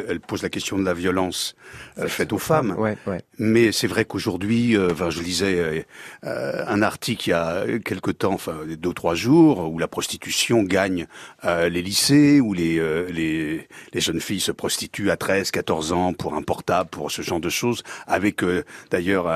[0.08, 1.56] elle pose la question de la violence
[1.98, 2.74] euh, faite aux femmes.
[2.76, 3.22] Ouais, ouais.
[3.38, 5.86] Mais c'est vrai qu'aujourd'hui, euh, enfin, je lisais
[6.22, 10.62] un article il y a quelque temps, enfin deux ou trois jours, où la prostitution
[10.62, 11.06] gagne
[11.44, 12.76] les lycées, où les,
[13.10, 17.22] les, les jeunes filles se prostituent à 13, 14 ans pour un portable, pour ce
[17.22, 18.42] genre de choses, avec
[18.90, 19.30] d'ailleurs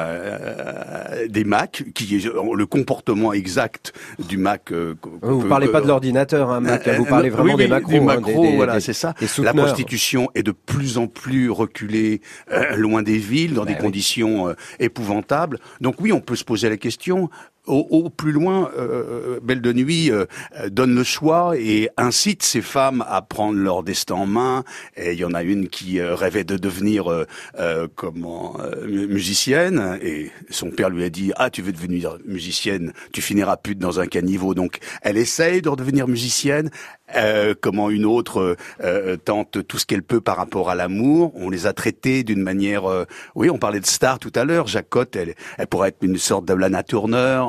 [1.28, 3.92] des Mac, qui est le comportement exact
[4.28, 4.72] du Mac.
[4.72, 7.92] Euh, vous ne parlez pas de l'ordinateur, hein, Mac, vous parlez vraiment des macros.
[7.92, 9.14] Des macros, voilà, c'est ça.
[9.38, 12.20] La prostitution est de plus en plus reculée
[12.52, 15.58] euh, loin des villes, dans bah des conditions euh, épouvantables.
[15.80, 17.30] Donc oui, on peut se poser la question
[17.68, 20.26] au, plus loin, euh, Belle de Nuit euh,
[20.70, 24.64] donne le choix et incite ces femmes à prendre leur destin en main.
[24.96, 30.30] Et il y en a une qui euh, rêvait de devenir euh, comment musicienne et
[30.50, 34.06] son père lui a dit ah tu veux devenir musicienne, tu finiras pute dans un
[34.06, 34.54] caniveau.
[34.54, 36.70] Donc elle essaye de redevenir musicienne.
[37.16, 41.32] Euh, comment une autre euh, tente tout ce qu'elle peut par rapport à l'amour.
[41.36, 42.84] On les a traités d'une manière.
[42.90, 43.04] Euh,
[43.34, 44.66] oui, on parlait de star tout à l'heure.
[44.66, 47.44] Jacotte, elle, elle pourrait être une sorte de Lana Turner.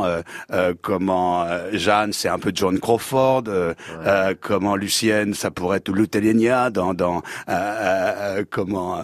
[0.81, 3.43] Comment Jeanne, c'est un peu John Crawford.
[4.41, 7.21] comment Lucienne, ça pourrait être Lutelenia dans, dans
[8.49, 9.01] comment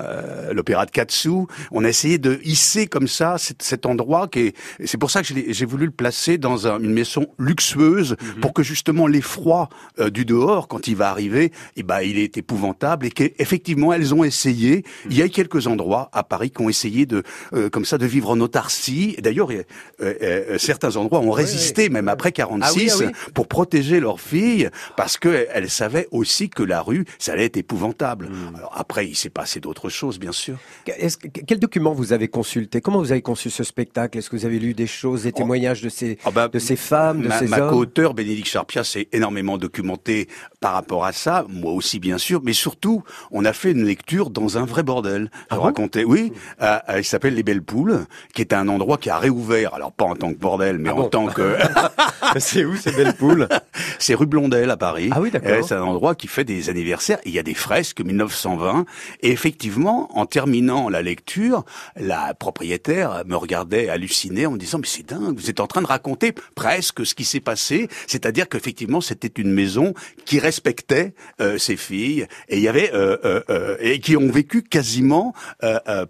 [0.52, 1.46] l'opéra de Katsu.
[1.72, 4.56] On a essayé de hisser comme ça cet, cet endroit qui est.
[4.86, 8.40] C'est pour ça que j'ai voulu le placer dans un, une maison luxueuse mm-hmm.
[8.42, 9.70] pour que justement l'effroi
[10.12, 14.24] du dehors quand il va arriver, eh ben, il est épouvantable et qu'effectivement, elles ont
[14.24, 14.84] essayé.
[15.10, 18.06] Il y a quelques endroits à Paris qui ont essayé de, euh, comme ça, de
[18.06, 19.16] vivre en autarcie.
[19.20, 19.64] D'ailleurs, euh,
[20.02, 25.18] euh, certains endroits ont résisté, même après 46, ah ah pour protéger leurs filles, parce
[25.18, 28.28] qu'elles savaient aussi que la rue, ça allait être épouvantable.
[28.28, 28.56] Hmm.
[28.56, 30.58] Alors après, il s'est passé d'autres choses, bien sûr.
[30.88, 32.82] Est quel document vous avez consulté?
[32.82, 34.18] Comment vous avez conçu ce spectacle?
[34.18, 35.38] Est-ce que vous avez lu des choses, des oh.
[35.38, 37.66] témoignages de ces, oh, bah, de ces femmes, de ces ma hommes?
[37.66, 40.28] Ma co-auteur, Bénédicte Charpia, s'est énormément documenté
[40.66, 44.32] par rapport à ça, moi aussi bien sûr, mais surtout, on a fait une lecture
[44.32, 45.30] dans un vrai bordel.
[45.52, 49.12] Ah racontais, oui, euh, euh, il s'appelle Les Belles Poules, qui est un endroit qui
[49.12, 51.56] a réouvert, alors pas en tant que bordel, mais ah en tant que...
[52.40, 53.48] c'est où ces Belles Poules?
[54.00, 55.10] C'est rue Blondel à Paris.
[55.12, 55.66] Ah oui, d'accord.
[55.66, 58.86] c'est un endroit qui fait des anniversaires, il y a des fresques 1920,
[59.22, 61.64] et effectivement, en terminant la lecture,
[61.96, 65.82] la propriétaire me regardait hallucinée en me disant, mais c'est dingue, vous êtes en train
[65.82, 69.94] de raconter presque ce qui s'est passé, c'est-à-dire qu'effectivement, c'était une maison
[70.26, 73.18] qui respectait euh, ses filles et il y avait euh,
[73.50, 75.34] euh, et qui ont vécu quasiment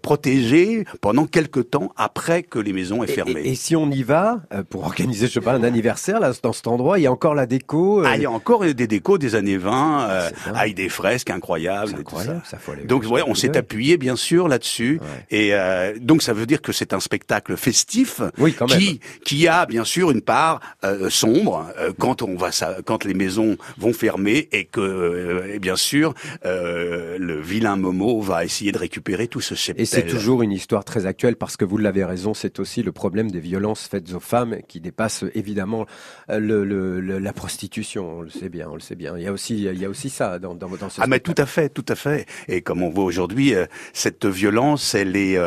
[0.02, 3.42] protégées pendant quelques temps après que les maisons aient fermé.
[3.44, 6.66] Et, si on y va pour organiser, je sais pas, un anniversaire là dans cet
[6.68, 8.02] endroit, il y a encore la déco.
[8.04, 11.94] Ah, il y a encore des décos des années 20 avec des fresques incroyables.
[11.98, 12.58] incroyable, ça.
[12.84, 15.52] donc ouais, on s'est appuyé bien sûr là-dessus et
[16.00, 18.20] donc ça veut dire que c'est un spectacle festif
[18.68, 20.60] qui qui a bien sûr une part
[21.08, 21.66] sombre
[21.98, 22.50] quand on va
[22.84, 28.44] quand les maisons vont fermer et, et que, et bien sûr, le vilain Momo va
[28.44, 29.82] essayer de récupérer tout ce cheptel.
[29.82, 32.92] Et c'est toujours une histoire très actuelle parce que vous l'avez raison, c'est aussi le
[32.92, 35.86] problème des violences faites aux femmes qui dépasse évidemment
[36.28, 38.18] le, le, la prostitution.
[38.18, 39.16] On le sait bien, on le sait bien.
[39.16, 41.00] Il y a aussi, il y a aussi ça dans, dans, dans ce.
[41.00, 42.26] Ah mais tout à fait, tout à fait.
[42.48, 43.54] Et comme on voit aujourd'hui,
[43.92, 45.38] cette violence, elle est,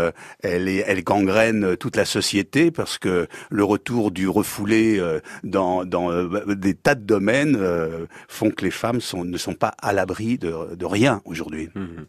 [0.41, 5.01] elle est, elle gangrène toute la société parce que le retour du refoulé
[5.43, 6.09] dans, dans
[6.45, 7.59] des tas de domaines
[8.27, 11.69] font que les femmes sont, ne sont pas à l'abri de, de rien aujourd'hui.
[11.75, 12.05] Mhm.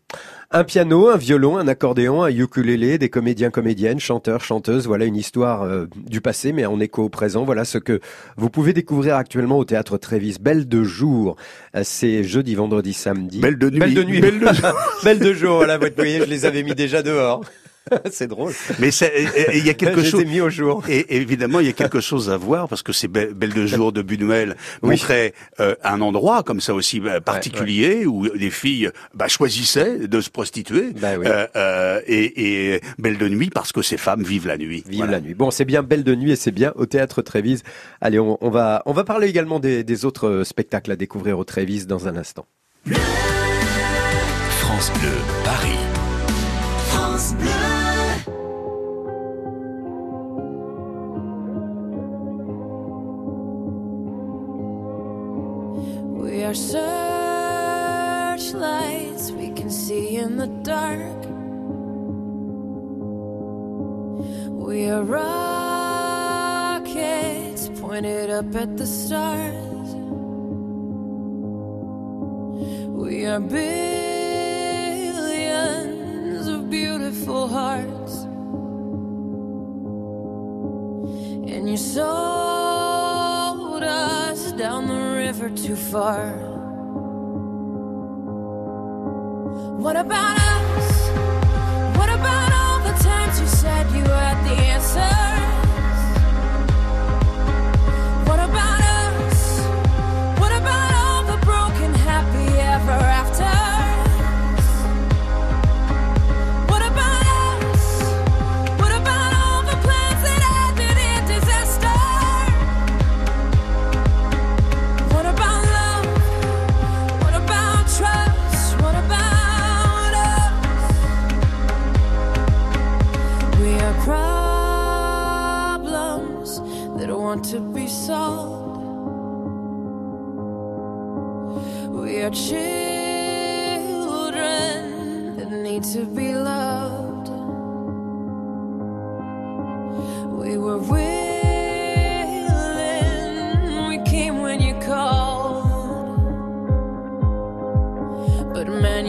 [0.52, 4.86] Un piano, un violon, un accordéon, un ukulélé, des comédiens, comédiennes, chanteurs, chanteuses.
[4.86, 7.44] Voilà une histoire euh, du passé, mais en écho au présent.
[7.44, 8.00] Voilà ce que
[8.36, 10.38] vous pouvez découvrir actuellement au théâtre Trévis.
[10.40, 11.36] Belle de jour.
[11.76, 13.38] Euh, c'est jeudi, vendredi, samedi.
[13.38, 13.78] Belle de nuit.
[13.78, 14.20] Belle de nuit.
[14.20, 14.46] Belle de,
[15.04, 15.58] Belle de jour.
[15.58, 17.42] Voilà, vous voyez, je les avais mis déjà dehors.
[18.10, 18.52] c'est drôle.
[18.78, 20.24] Mais il y a quelque chose.
[20.24, 20.82] mis au jour.
[20.88, 23.92] Et évidemment, il y a quelque chose à voir parce que c'est belle, de jour
[23.92, 29.28] de Buñuel montrait euh, un endroit comme ça aussi bah, particulier où les filles bah,
[29.28, 30.90] choisissaient de se prostituer.
[31.00, 34.84] Bah, euh, euh, et, et, belle de nuit parce que ces femmes vivent la nuit.
[34.86, 35.34] Vivent la nuit.
[35.34, 37.62] Bon, c'est bien belle de nuit et c'est bien au théâtre Trévise.
[38.00, 41.44] Allez, on, on, va on va parler également des, des autres spectacles à découvrir au
[41.44, 42.46] Trévise dans un instant.
[44.60, 45.10] France Bleu,
[56.50, 56.54] Are
[58.36, 61.24] searchlights we can see in the dark.
[64.66, 65.30] We are rockets
[67.80, 69.94] pointed up at the stars.
[72.98, 74.08] We are billions
[76.48, 78.24] of beautiful hearts.
[81.52, 82.49] And you sold us down
[85.40, 86.32] the river too far.
[89.78, 90.49] What about us?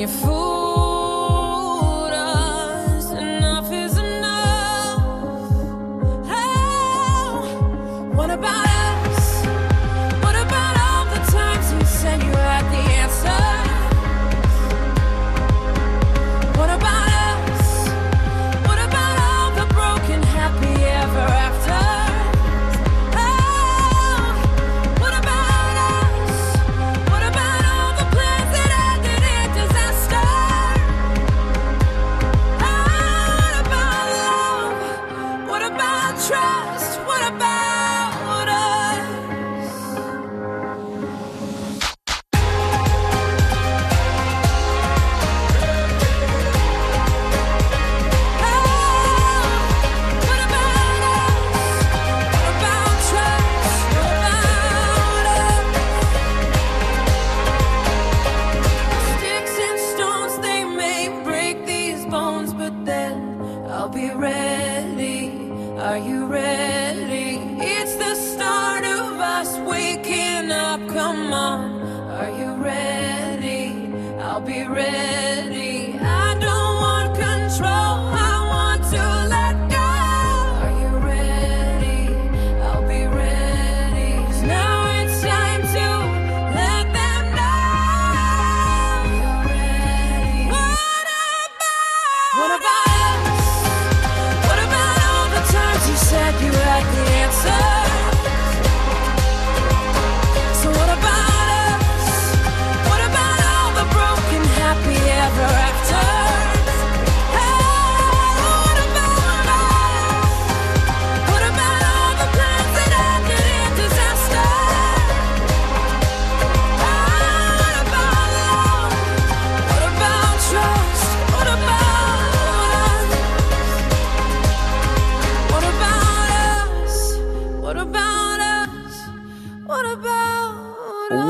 [0.01, 0.40] You fool.
[71.01, 73.91] Come on, are you ready?
[74.19, 75.70] I'll be ready.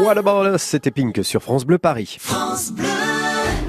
[0.01, 0.63] What about us?
[0.63, 2.17] C'était Pink sur France Bleu Paris.
[2.19, 2.87] France Bleu.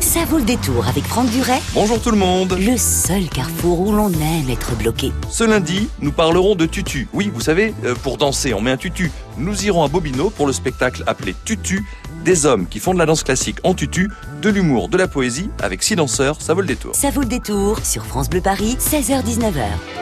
[0.00, 1.60] Ça vaut le détour avec Franck Duret.
[1.74, 2.56] Bonjour tout le monde.
[2.58, 5.12] Le seul carrefour où l'on aime être bloqué.
[5.28, 7.06] Ce lundi, nous parlerons de tutu.
[7.12, 9.12] Oui, vous savez, euh, pour danser, on met un tutu.
[9.36, 11.84] Nous irons à Bobino pour le spectacle appelé Tutu.
[12.24, 14.10] Des hommes qui font de la danse classique en tutu,
[14.40, 16.94] de l'humour, de la poésie, avec six danseurs, ça vaut le détour.
[16.94, 20.01] Ça vaut le détour sur France Bleu Paris, 16h-19h.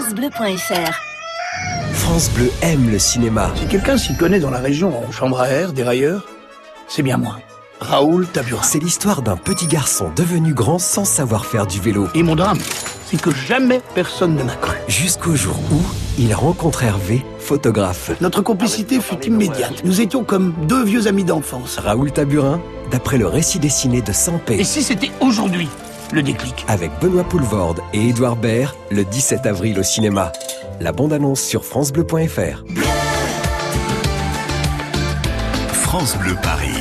[0.01, 1.93] francebleu.fr.
[1.93, 3.51] France Bleu aime le cinéma.
[3.55, 6.25] Si quelqu'un s'y connaît dans la région en chambre à air, dérailleur,
[6.87, 7.37] c'est bien moi.
[7.79, 8.63] Raoul Taburin.
[8.63, 12.07] C'est l'histoire d'un petit garçon devenu grand sans savoir faire du vélo.
[12.15, 12.57] Et mon drame,
[13.05, 14.75] c'est que jamais personne ne m'a cru.
[14.87, 15.81] Jusqu'au jour où
[16.17, 18.11] il rencontre Hervé, photographe.
[18.21, 19.83] Notre complicité fut immédiate.
[19.83, 21.77] Nous étions comme deux vieux amis d'enfance.
[21.77, 22.59] Raoul Taburin,
[22.91, 24.55] d'après le récit dessiné de Sampé.
[24.59, 25.69] Et si c'était aujourd'hui
[26.13, 30.31] le déclic Avec Benoît Poulvorde et Édouard Baird, le 17 avril au cinéma.
[30.79, 32.63] La bande-annonce sur francebleu.fr.
[35.73, 36.75] France Bleu Paris.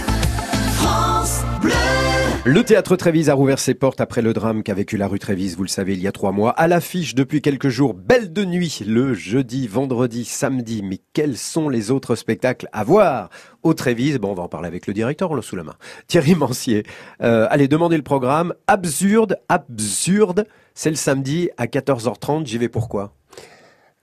[2.47, 5.59] Le théâtre Trévise a rouvert ses portes après le drame qu'a vécu la rue Trévise,
[5.59, 6.53] vous le savez, il y a trois mois.
[6.53, 10.81] À l'affiche depuis quelques jours, Belle de nuit, le jeudi, vendredi, samedi.
[10.83, 13.29] Mais quels sont les autres spectacles à voir
[13.63, 14.17] au Trévise?
[14.19, 15.75] Bon, on va en parler avec le directeur, on l'a sous la main.
[16.07, 16.85] Thierry Mancier.
[17.23, 18.55] Euh, allez, demandez le programme.
[18.67, 20.47] Absurde, absurde.
[20.73, 22.47] C'est le samedi à 14h30.
[22.47, 23.13] J'y vais pourquoi?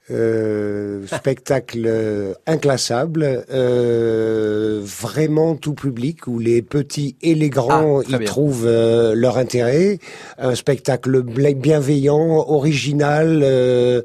[0.10, 8.04] Euh, spectacle euh, inclassable, euh, vraiment tout public où les petits et les grands Ah,
[8.04, 8.28] très y bien.
[8.28, 10.00] trouvent euh, leur intérêt.
[10.38, 14.02] Un spectacle bienveillant, original, euh,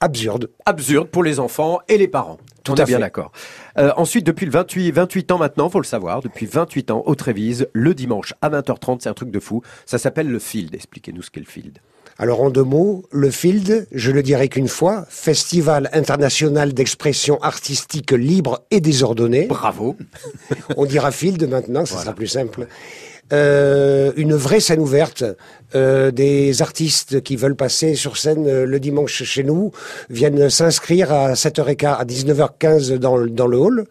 [0.00, 0.50] absurde.
[0.66, 2.38] Absurde pour les enfants et les parents.
[2.64, 3.02] Tout on à est bien fait.
[3.02, 3.32] d'accord.
[3.78, 7.14] Euh, ensuite, depuis le 28, 28 ans maintenant, faut le savoir, depuis 28 ans au
[7.16, 9.62] Trévise, le dimanche à 20h30, c'est un truc de fou.
[9.86, 10.72] Ça s'appelle le Field.
[10.74, 11.78] Expliquez-nous ce qu'est le Field.
[12.18, 18.12] Alors en deux mots, le Field, je le dirai qu'une fois, Festival international d'expression artistique
[18.12, 19.46] libre et désordonnée.
[19.46, 19.96] Bravo.
[20.76, 22.66] On dira Field maintenant, ça sera plus simple.
[23.32, 25.24] Euh, une vraie scène ouverte.
[25.74, 29.72] Euh, des artistes qui veulent passer sur scène euh, le dimanche chez nous
[30.10, 33.84] viennent s'inscrire à 7h15, à 19h15 dans, le- dans le hall.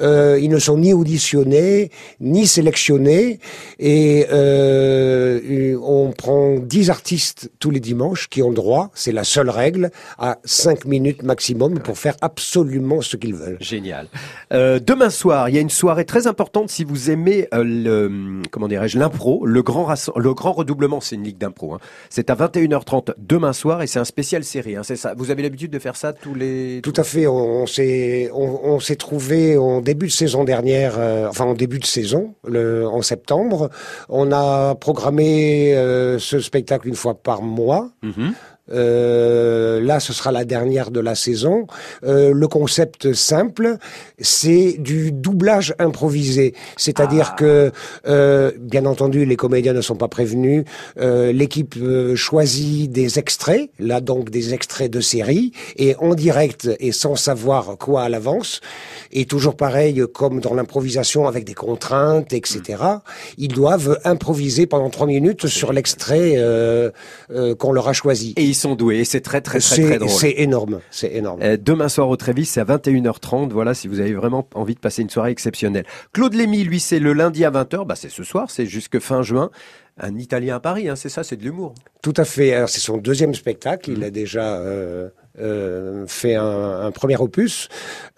[0.00, 1.90] Euh, ils ne sont ni auditionnés,
[2.20, 3.38] ni sélectionnés.
[3.78, 9.50] Et euh, on prend 10 artistes tous les dimanches qui ont droit, c'est la seule
[9.50, 13.58] règle, à 5 minutes maximum pour faire absolument ce qu'ils veulent.
[13.60, 14.08] Génial.
[14.52, 18.42] Euh, demain soir, il y a une soirée très importante si vous aimez euh, le
[18.50, 19.84] comment dirais-je l'impro, le grand
[20.16, 21.74] le grand redoublement, c'est une ligue d'impro.
[21.74, 21.78] hein.
[22.10, 24.76] C'est à 21h30 demain soir et c'est un spécial série.
[24.76, 25.14] Hein, c'est ça.
[25.16, 26.80] Vous avez l'habitude de faire ça tous les.
[26.82, 27.26] Tout à fait.
[27.26, 31.54] On, on s'est on, on s'est trouvé en début de saison dernière, euh, enfin en
[31.54, 33.70] début de saison, en septembre.
[34.08, 37.90] On a programmé euh, ce spectacle une fois par mois.
[38.72, 41.66] Euh, là, ce sera la dernière de la saison.
[42.04, 43.76] Euh, le concept simple,
[44.18, 46.54] c'est du doublage improvisé.
[46.76, 47.72] C'est-à-dire que,
[48.06, 50.64] euh, bien entendu, les comédiens ne sont pas prévenus.
[50.98, 56.70] Euh, L'équipe euh, choisit des extraits, là donc des extraits de séries, et en direct
[56.80, 58.60] et sans savoir quoi à l'avance.
[59.12, 62.82] Et toujours pareil, comme dans l'improvisation, avec des contraintes, etc.
[63.38, 66.90] Ils doivent improviser pendant trois minutes sur l'extrait euh,
[67.30, 68.34] euh, qu'on leur a choisi.
[68.36, 68.98] Et ils sont doués.
[68.98, 70.10] Et c'est très très très très drôle.
[70.10, 71.40] c'est énorme, c'est énorme.
[71.42, 73.50] Euh, demain soir au Trévis, c'est à 21h30.
[73.50, 75.84] Voilà, si vous avez vraiment envie de passer une soirée exceptionnelle.
[76.12, 77.86] Claude Lémy, lui, c'est le lundi à 20h.
[77.86, 79.50] Bah, c'est ce soir, c'est jusque fin juin.
[80.00, 81.72] Un Italien à Paris, hein, c'est ça, c'est de l'humour.
[82.02, 82.52] Tout à fait.
[82.52, 83.92] Alors c'est son deuxième spectacle.
[83.92, 85.08] Il a déjà euh,
[85.40, 87.68] euh, fait un, un premier opus.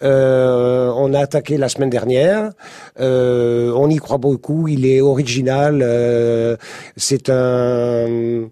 [0.01, 2.51] Euh, on a attaqué la semaine dernière.
[2.97, 4.67] On y croit beaucoup.
[4.67, 6.57] Il est original.
[6.95, 8.49] C'est un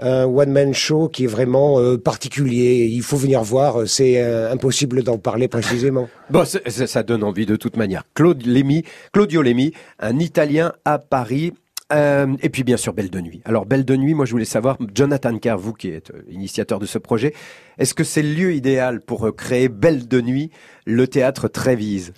[0.00, 2.86] un one-man show qui est vraiment euh, particulier.
[2.90, 3.86] Il faut venir voir.
[3.86, 6.08] C'est euh, impossible d'en parler précisément.
[6.30, 8.04] Bon, c'est- c'est- ça donne envie de toute manière.
[8.14, 11.52] Claude Lémy, Claudio Lémy, un Italien à Paris.
[11.92, 13.42] Euh, et puis bien sûr Belle de Nuit.
[13.44, 16.78] Alors Belle de Nuit, moi je voulais savoir, Jonathan Carr, vous qui êtes euh, initiateur
[16.78, 17.34] de ce projet,
[17.78, 20.50] est-ce que c'est le lieu idéal pour euh, créer Belle de Nuit,
[20.86, 22.12] le théâtre Trévise?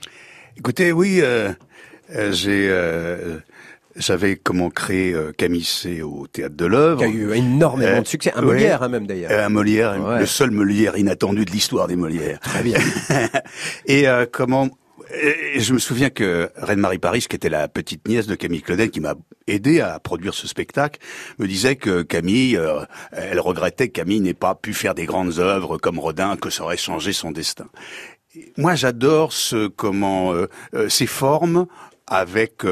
[0.58, 1.52] Écoutez, oui, euh,
[2.14, 2.68] euh, j'ai,
[3.96, 6.98] euh, j'avais comment créé euh, Camille C au théâtre de l'œuvre.
[7.00, 8.32] Qui a eu énormément Euh, de succès.
[8.34, 8.46] Un ouais.
[8.54, 9.30] Molière hein, même d'ailleurs.
[9.30, 10.20] Euh, Un Molière, Ouais.
[10.20, 12.40] le seul Molière inattendu de l'histoire des Molières.
[12.40, 12.78] Très bien.
[13.86, 14.68] Et euh, comment
[15.54, 18.90] et je me souviens que Reine-Marie Paris, qui était la petite nièce de Camille Claudel,
[18.90, 19.14] qui m'a
[19.46, 21.00] aidé à produire ce spectacle,
[21.38, 22.80] me disait que Camille, euh,
[23.12, 26.62] elle regrettait que Camille n'ait pas pu faire des grandes œuvres comme Rodin, que ça
[26.62, 27.66] aurait changé son destin.
[28.56, 31.66] Moi, j'adore ce comment euh, euh, ces formes
[32.06, 32.64] avec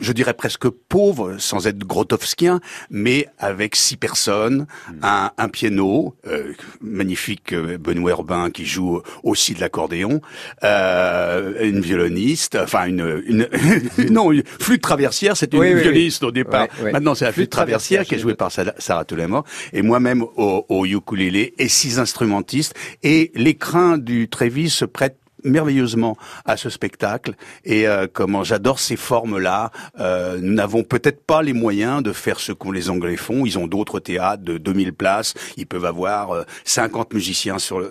[0.00, 4.98] je dirais presque pauvre, sans être grotowskien, mais avec six personnes, hmm.
[5.02, 10.20] un, un, piano, euh, magnifique euh, Benoît Urbain qui joue aussi de l'accordéon,
[10.64, 13.48] euh, une violoniste, enfin une, une
[14.10, 16.68] non, une flûte traversière, c'était une violoniste au départ.
[16.92, 20.86] Maintenant, c'est la flûte, traversière, qui est jouée par Sarah Toulema, et moi-même au, au
[20.86, 27.34] ukulélé, et six instrumentistes, et l'écrin du Trévis se prête merveilleusement à ce spectacle
[27.64, 29.70] et euh, comment j'adore ces formes-là.
[30.00, 33.44] Euh, nous n'avons peut-être pas les moyens de faire ce qu'ont les Anglais font.
[33.46, 35.34] Ils ont d'autres théâtres de 2000 places.
[35.56, 37.90] Ils peuvent avoir 50 euh, musiciens sur,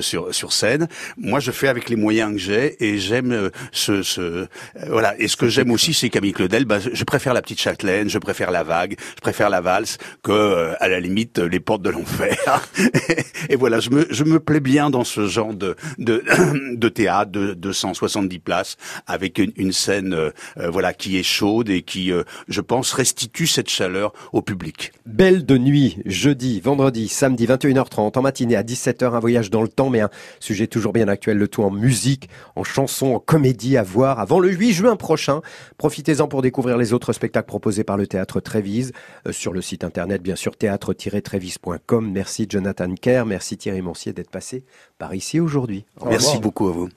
[0.00, 0.88] sur, sur scène.
[1.16, 4.46] Moi, je fais avec les moyens que j'ai et j'aime ce, ce
[4.88, 5.14] voilà.
[5.18, 6.64] Et ce que j'aime aussi, c'est Camille Claudel.
[6.64, 10.72] Bah, je préfère la petite châtelaine, je préfère la vague, je préfère la valse que
[10.78, 12.68] à la limite les portes de l'enfer.
[13.48, 16.22] et voilà, je me je me plais bien dans ce genre de de,
[16.76, 18.76] de théâtre de 270 places
[19.06, 23.46] avec une, scène euh, euh, voilà qui est chaude et qui euh, je pense restitue
[23.46, 24.92] cette chaleur au public.
[25.06, 29.68] Belle de nuit, jeudi, vendredi, samedi 21h30 en matinée à 17h un voyage dans le
[29.68, 30.10] temps mais un
[30.40, 34.40] sujet toujours bien actuel le tout en musique, en chanson, en comédie à voir avant
[34.40, 35.40] le 8 juin prochain.
[35.78, 38.92] Profitez-en pour découvrir les autres spectacles proposés par le théâtre Trévise
[39.30, 42.10] sur le site internet bien sûr théâtre-trévise.com.
[42.10, 44.64] Merci Jonathan Kerr, merci Thierry Moncier d'être passé
[45.00, 45.84] par ici aujourd'hui.
[46.06, 46.90] Merci beaucoup à vous.